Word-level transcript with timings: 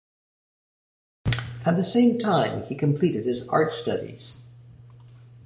At 1.63 1.75
the 1.75 1.83
same 1.83 2.17
time, 2.17 2.63
he 2.63 2.73
completed 2.73 3.27
his 3.27 3.47
art 3.49 3.71
studies. 3.71 4.39